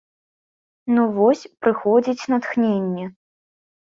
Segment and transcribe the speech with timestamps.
[0.93, 3.05] Ну вось, прыходзіць натхненне.